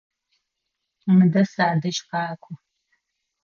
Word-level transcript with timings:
Мыдэ 1.15 1.41
садэжь 1.53 2.01
къакӏо! 2.09 2.53